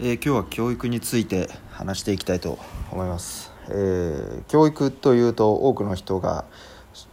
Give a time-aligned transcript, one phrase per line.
[0.00, 2.58] えー、今日は教育について話していきたいと
[2.90, 6.46] 思います、えー、教育というと多くの人が、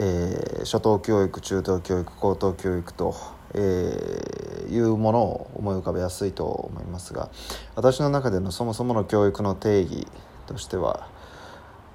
[0.00, 3.14] えー、初等教育中等教育高等教育と、
[3.54, 7.30] えいうものを思い浮かべやすいと思いますが
[7.76, 10.08] 私の中でのそもそもの教育の定義
[10.48, 11.08] としては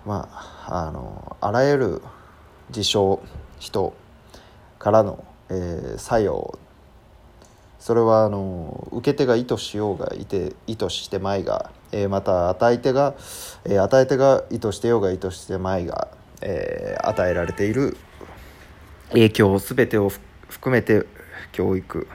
[0.05, 0.29] ま
[0.65, 2.01] ああのあらゆる
[2.71, 3.21] 事象
[3.59, 3.93] 人
[4.77, 6.57] からの、え作用
[7.79, 13.15] それはあの受け手が意図しようがいて意図してまいが、えー、また与え手が、
[13.65, 16.09] えー、与え手が意図してようが意図してまいが、
[16.41, 17.97] えー、与えられている
[19.11, 20.11] 影響全てを
[20.49, 21.05] 含めて
[21.51, 22.07] 教育。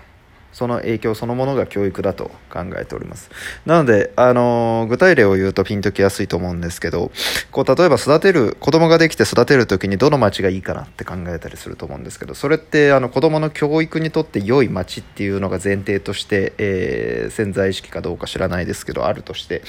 [0.55, 3.31] その影響そのものが教育だと考えております。
[3.67, 7.11] なので、あの、具体例を言うとピンときやすいと思うんですけど、
[7.51, 19.63] こう、例えば育てる、子供ができて育てる時にどの町がいいかなって考えたりすると思うんですけど、それって、あの、子供の教育にとって良い町っていうのが前提として、えー、潜在意識かどうか知らないですけど、あるとして、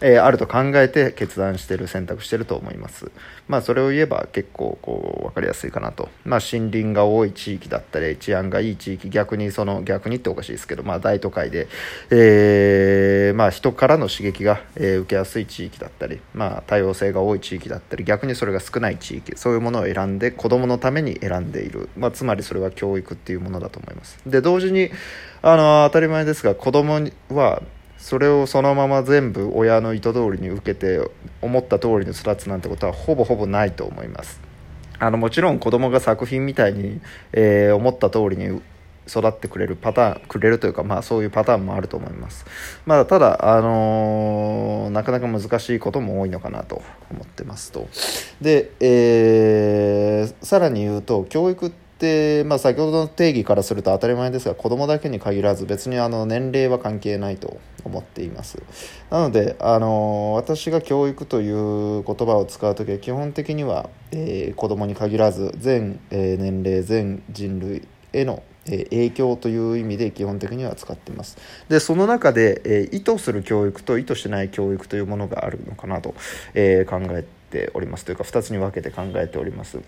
[0.00, 3.12] えー、あると考えて決断してる、選択してると思います。
[3.46, 6.08] まあ、それを言えば結構、こう、わかりやすいかなと。
[6.24, 11.68] まあ、森林が多い地域だったり、治安がいい地域、逆にその、逆にっておかしいですけど、まあ、大都会で、
[12.10, 24.18] えー、まあ、人からの刺激が、えー、受けやすい地域だったり、まあ、多様性が多い地域だったり逆にそれが少ない地域そういうものを選んで子どものために選んでいる、まあ、つまりそれは教育っていうものだと思います。
[24.26, 24.90] で同時に
[25.42, 27.62] あの当たり前ですが子どもは
[27.98, 31.08] それをそのまま全部親の意図通りに受けて
[31.40, 34.40] 思った通りに育つなんてことはほぼほぼないと思います。
[34.98, 37.00] あのもちろん子供が作品みたいに、
[37.32, 38.60] えー、思った通りに
[39.06, 42.44] 育ってくれるパターンくれるというか、まあ、そういうパターンもあると思います、
[42.86, 47.88] まあ、ただ、あのー、なかなか難しいことも多いのかなと思ってますと。
[48.40, 51.82] で、えー、さらに言うと教育って
[52.44, 58.60] まあ、先ほどの定義からすると当たり前ですが子供だけに限らず別にあの年齢は関係ないと思っています。
[59.08, 71.36] なので、あの私が教育という言葉を使う時は基本的には、えー、子供に限らず全、えー、年齢全人類へのえ影響という意味で基本的には使ってます。
[71.68, 76.14] でその中で、え意図する教育と意図しない教育というものがあるのかなと、
[76.54, 78.04] え考えております。
[78.04, 79.78] というか2つに分けて考えております。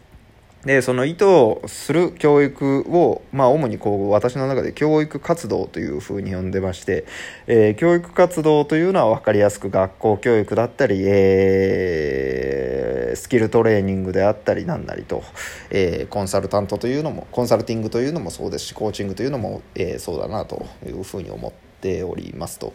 [0.64, 1.26] でその意図
[1.66, 7.04] する教育を、まあ、主にこう私の中で教育活動というふうに呼んでまして、
[7.46, 15.22] えー、教育活動というのは分かりやすく学校教育だったり、えー、スキルトレーニングであったりなんなりと、
[15.70, 22.72] え、コンサルタントというのもコンサルティングというのもそうですしコーチングというのも、え、そうだなというふうに思っておりますと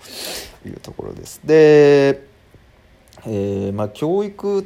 [0.65, 1.41] いうところです。
[1.43, 2.21] で、
[3.27, 4.65] えまあ、教育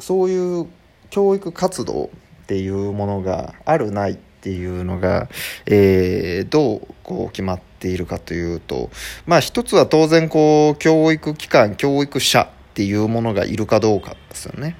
[0.00, 0.66] そういう
[1.10, 2.10] 教育活動
[2.42, 5.28] っていうものがあるないっていうのが、
[5.66, 8.90] えー、どうこう決まっているかというと
[9.26, 14.76] まあ一つは当然こう教育機関教育者っていうものがいるかどうかですよね。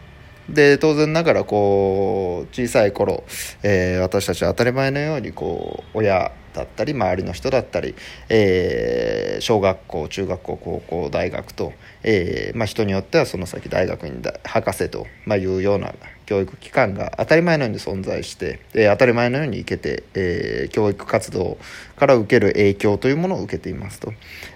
[0.48, 3.24] で当然ながらこう小さい頃、
[3.62, 7.94] えー、私たちは当たり前のようにこう親だったり周りの人だったり、
[8.30, 15.92] えー、小学校中学校高校大学と、えーまあ、人によってはその先大学に博士と、まあ、いうような
[16.24, 21.56] 教育機関が当たり前のように存在して、え、当たり前のように受けて、え、教育活動
[21.96, 24.12] から受ける影響というものを受けていますと。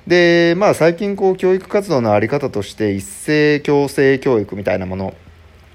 [0.07, 5.15] でまあ最近こう教育活動の在り方として一斉強制教育みたいなもの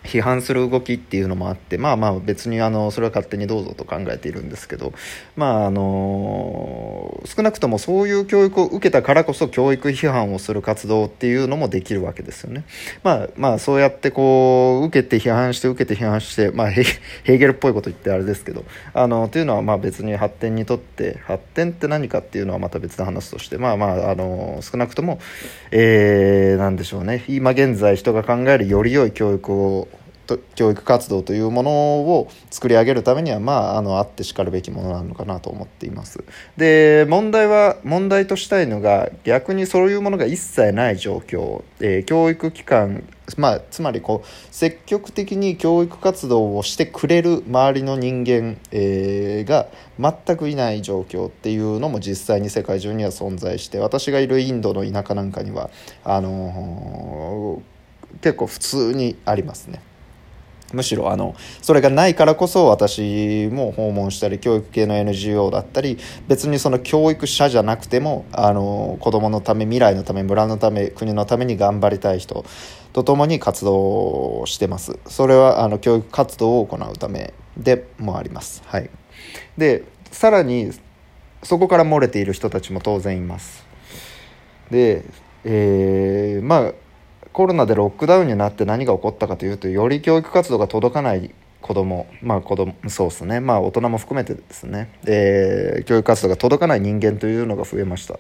[0.05, 4.93] 批判する動きっていうのもあってまあまあ別にあのそれは勝手にどうぞと考えているんですけど
[5.35, 12.63] まああの少なくともそういう教育を受けたからこそ教育批判をする活動っていうのもできるわけですよね。
[13.03, 25.19] まあまあそうやってこう受けて批判して受けて批判してまあヘーゲルっぽいこと言ってあれですけどあのっていうのはまあ別に発展にとって発展って何かっていうのはまた別の話としてまあまああの少なくとも
[25.72, 29.87] えー、なんでしょうね今現在人が考えるより良い教育を
[30.56, 36.24] 教育活動というものを作り上げるためにはまああのあってしかるべきものなのかなと思っています
[36.58, 43.08] で問題は問題としたいのが逆にそういうものが一切ない状況、えー、教育機関
[43.38, 49.67] まあ、つまりこう積極的に教育活動をしてくれる周りの人間、えー、が
[49.99, 55.72] 全くいない状況っていうのも実際に世界中には存在して私がいるインドの田舎なんかには
[56.03, 59.82] あのー、結構普通にありますね。
[60.75, 72.45] むしろあのそれがないからこそ私も訪問したり教育系の NGO だったり別にその教育者じゃなくてもあの子どものため未来のため村のため国のために頑張りたい人
[72.93, 74.99] と共に活動してます。
[75.07, 78.61] それはあの教育活動を行うためでもあります。
[78.66, 78.89] はい。
[79.57, 80.72] でさらに
[81.43, 83.66] そこから漏れている人たちも当然います。
[84.69, 85.05] で
[85.43, 86.73] えー、まあ
[87.35, 93.41] コロナでロックダウンになって何が起こったかというとより教育活動が届かない子供まあ子供そうですね。
[93.41, 98.20] まあ大人も含めてですね、えー、教育活動が届かない人間というのが増えました。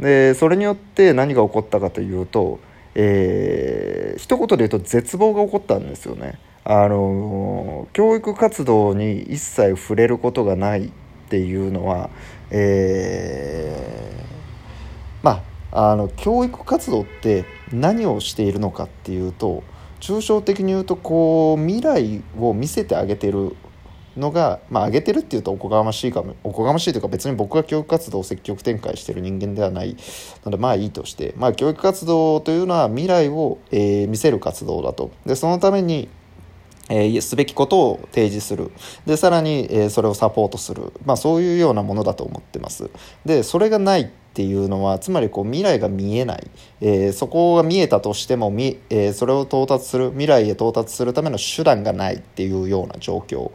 [0.00, 2.58] でそれによって何が起こったかというと、
[2.96, 6.40] えー、一言で言うと絶望が起こったんですよね。
[6.64, 10.90] あの教育活動に一切触れることがないっ
[11.28, 12.10] ていうのは、
[12.50, 19.62] えー、まああの教育活動って何をしているのかっていうと
[20.00, 23.56] 抽象的に言うとこう未来を見せてあげてる
[24.16, 29.96] のがまあ上げてるっていうとおこがましいかもおこがましいというか別に僕が教育活動を積極展開してる人間ではない
[30.44, 35.10] のでまあいいとしてまあ教育活動というのは未来を、えー、見せる活動だと。
[35.24, 36.08] でそのために
[36.88, 38.70] えー、すべきことを提示する。
[39.06, 42.90] でさらに、えー、それをサポートする、まあ、そういうようなものだと思ってます。
[43.24, 46.50] でそれがないっていうのはつまりこう未来が見えない、
[46.80, 53.50] えー、そこが見えたとしてもみ、えー、それを到達する未来へ到達するための手段がないっていうような状況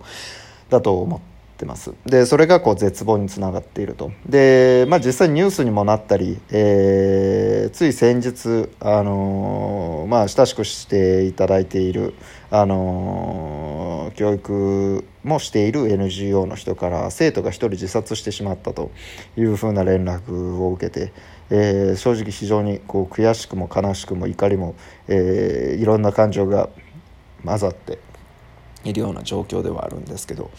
[0.70, 12.14] だと思ってってますでそれがこう絶望につながっているとで、まあ、実際ニュースにもなったり、えー、つい先日、あのー、まあ、親しくしていただいている、
[12.52, 18.92] あのー、教育もしている NGO の人から生徒が1人自殺してしまったと
[19.36, 21.12] いうふうな連絡を受けて。
[21.50, 24.76] えー、正直非常にこう悔しくも悲しくも怒りも、
[25.08, 26.68] えー、いろんな感情が
[27.46, 28.00] 混ざって
[28.84, 30.52] いるような状況ではあるんですけど、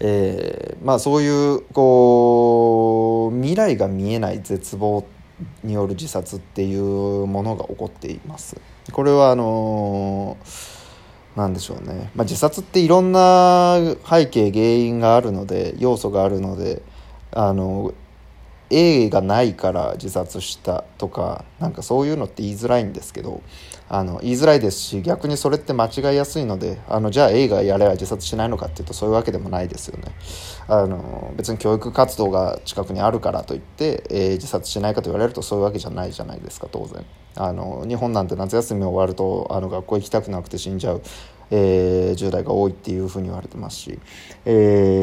[0.00, 5.06] えー、まあそういうこう未来が見えない絶望
[5.62, 8.60] による自殺っていうものが起こっています。
[8.92, 10.36] これはあの
[11.36, 13.76] なんでしょうね、まあ、自殺っていろんな
[14.08, 16.82] 背景原因があるので要素があるので
[17.30, 17.94] あの
[18.70, 23.40] A がないから自殺したとかなんかそういうのって言いづらいんですけど
[23.88, 30.12] あの言いづらいですし逆にそれって間違いやすいのであのじゃあ A がやれば自殺しないのかっていうとそういうわけでもないですよね。
[30.68, 37.04] あの別に教育活動が近くにあるからといって、えー、自殺しないかと言われるとそういうわけじゃないじゃないですか当然。
[37.36, 41.02] あの日本なんて夏休み終わるとあの学校行きたくなくて死んじゃう
[41.50, 43.98] えー、10代が多いっていうふうに言われてますし、
[44.44, 44.50] え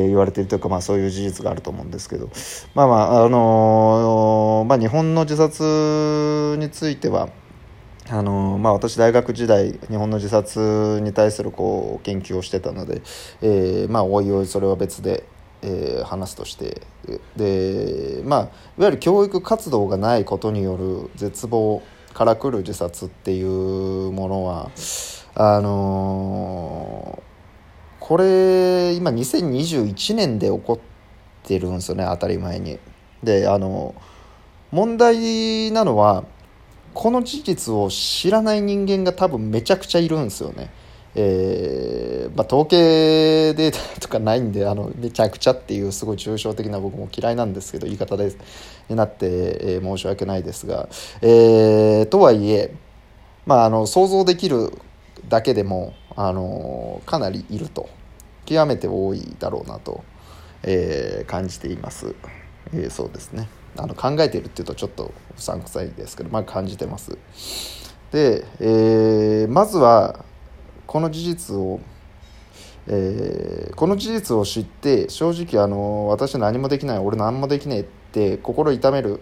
[0.06, 2.30] ー、言われてるというか、まあ、そういう事実があると思うんですけど。
[2.76, 7.30] まあまああのー、まあ、日本の自殺については
[8.07, 13.02] あのまあ、私大学時代日本の自殺に対するこう研究をしてたので、
[13.42, 15.24] えー、まあおいおいそれは別で、
[15.63, 16.84] えー、話すとして
[17.36, 21.81] で、まあ、いわゆる教育活動がないことによる絶望
[22.13, 24.69] からくる自殺っていうものは
[25.34, 32.78] あのー、これ今2021年で起こってるんですよね当たり前に。
[33.24, 33.96] であの
[34.72, 36.24] 問題なのは
[36.95, 40.71] この事実を知らない人間が多分めちゃくちゃいるんですよね。
[41.18, 48.33] えーまあ、統計データとかないんであのめちゃくちゃっていうすごい抽象的な僕も嫌いなんですけど言い方で
[48.89, 50.89] になって、えー、申し訳ないですが、
[51.21, 52.74] えー、とはいえ、
[53.45, 54.74] まあ、あの想像できる
[55.30, 57.88] だけでもあのかなりいると。
[58.45, 60.03] 極めて多いだろうなと、
[60.63, 62.15] えー、感じています、
[62.74, 63.50] えー、そうですね。
[63.77, 67.18] あの考えてるっていうとちょっとうさんくさいですけど、まあ、感じてます
[68.12, 70.24] で、えー、まずは
[70.88, 71.79] この事実を
[72.88, 79.22] えー、この事実を知って正直あの私何もできない俺何もできねえって心痛める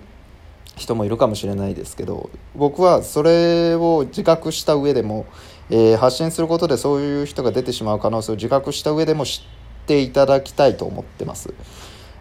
[0.75, 5.25] 人もいるかもしれないですけど僕はそれを自覚した上でも
[5.69, 9.41] えー、発信することでそういう人が出てしまう可能性を自覚した上でも知
[9.83, 11.53] っていただきたいと思ってます。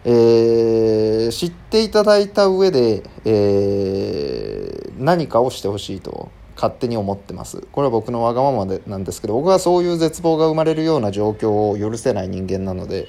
[0.05, 7.61] えー、知っていただいた上で、えー、何かをしてほしいと勝手に思ってます。
[7.71, 13.07] これは僕のわがままでなんですけど僕はそういう絶望が生まれるような状況を許せない人間なので、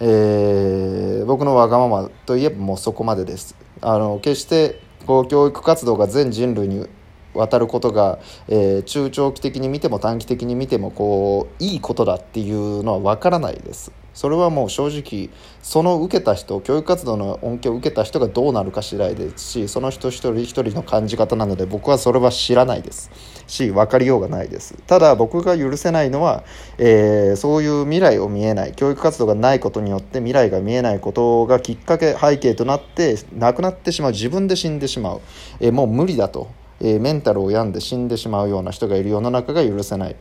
[0.00, 3.56] えー、僕のわがままといえばもうそこまでです。
[3.80, 6.86] あの決してこう教育活動が全人類に
[7.34, 13.92] 渡ることが、えー、中長期的に見ても短期的に見てもこういいことだっていうのは分からないです。
[14.14, 15.28] それはもう正直
[15.62, 23.10] その受けた人教育活動の恩恵を受けた人がどうなるか次第ですしその人一人一人の感じ方なので僕はそれは知らないです。
[23.46, 24.74] し分かりようがないです。
[24.86, 26.44] ただ僕が許せないのは、
[26.78, 35.20] えー、そういう未来を見えない教育活動がないことによって未来が見えないことがきっかけ背景となって亡くなってしまう自分で死んでしまう、
[35.60, 36.48] えー、もう無理だと。
[36.80, 40.16] えー、メンタルを病んで死んでしまうような人がいる世の中が許せない。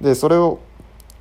[0.00, 0.60] でそれを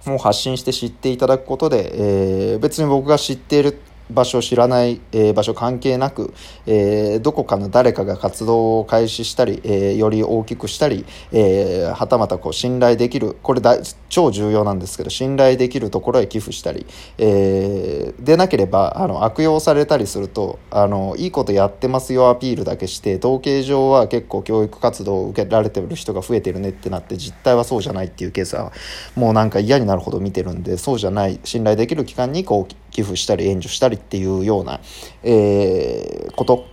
[0.09, 3.79] も発信して知っていただくことで、えー、別に僕が知っている
[4.11, 6.33] 場所知らない、えー、場所関係なく、
[6.65, 16.85] えー、どこかの誰かが活動を開始したり、えー、より大きくしたり、えはたまたこう信頼できるこれ大超重要なんですけど信頼できるところへ寄付したり、
[17.17, 28.71] えでなければあの悪用されたりするとあのいいことやってますよアピールだけして統計上は結構教育活動を受けられてる人が増えてるねってなって実態はそうじゃないっていうケースは
[29.15, 34.79] もうなんか嫌になるほど見てるんでそうじゃない信頼できる機関にこう寄付したり援助したりっていうような、
[35.21, 36.65] えー、こと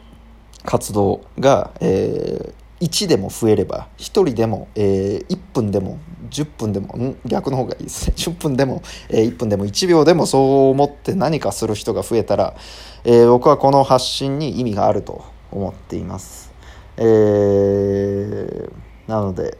[0.64, 5.99] 活動が、えー、1でも増えれば1人でも、えー、1分でも
[6.31, 12.55] 10分でも逆の方がいいですね 10分でも、えー、1分でも1秒でもそう思って何かする人が増えたら、
[13.02, 16.52] えー、僕はこの発信に意味があると思っています。
[16.99, 18.71] えー、
[19.09, 19.59] なので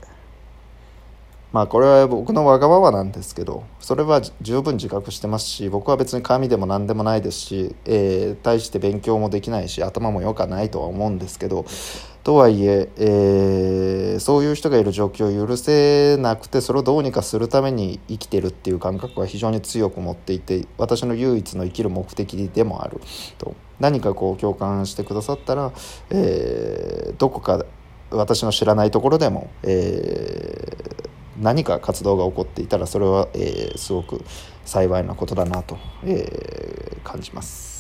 [1.53, 11.67] まあこれは僕のわがままなんですけどそれは十分自覚してますし僕は別に神でも何でもないですし、えー、大して勉強もできないし頭も良かないとは思うんですけど
[12.25, 23.01] とはいええー、そういう人がいる状況を許せなくてそれをどうにかするために生きてるっていう感覚は非常に強く持っていて私の唯一の生きる目的でもある。
[23.39, 25.73] と何かこう共感してくださったら、
[26.11, 27.65] えー、どこか
[28.11, 31.09] 私の知らないところでも、えー、
[31.41, 34.23] 何か活動が起こっていたらそれは、えー、すごく
[34.65, 37.72] 幸いなことだなと、えー、感じます。